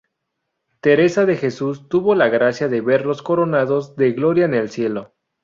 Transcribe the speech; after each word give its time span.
Teresa 0.79 1.27
de 1.27 1.35
Jesús 1.37 1.87
tuvo 1.87 2.15
la 2.15 2.27
gracia 2.27 2.67
de 2.67 2.81
verlos 2.81 3.21
coronados 3.21 3.95
de 3.97 4.13
Gloria 4.13 4.45
en 4.45 4.55
el 4.55 4.71
cielo. 4.71 5.13